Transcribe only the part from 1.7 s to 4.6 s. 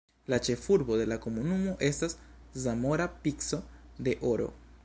estas Zamora Pico de Oro.